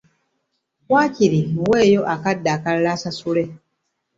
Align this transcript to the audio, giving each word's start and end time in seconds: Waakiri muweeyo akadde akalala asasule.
Waakiri 0.91 1.39
muweeyo 1.55 2.01
akadde 2.13 2.49
akalala 2.55 2.89
asasule. 2.95 3.43